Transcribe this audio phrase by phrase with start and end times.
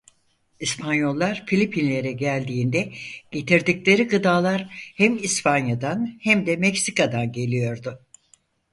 [0.59, 2.91] İspanyollar Filipinler'e geldiğinde
[3.31, 7.99] getirdikleri gıdalar hem İspanya'dan hem de Meksika'dan geliyordu.